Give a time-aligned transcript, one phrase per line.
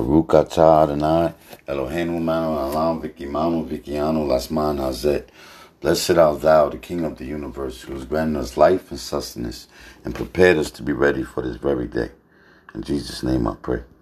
[0.00, 1.34] Baruch atah Adonai,
[1.68, 5.28] Eloheinu manu alam vikimanu vikianu lasman hazet.
[5.82, 9.68] Blessed art thou, the King of the universe, who has granted us life and sustenance
[10.02, 12.10] and prepared us to be ready for this very day.
[12.74, 13.82] In Jesus' name I pray.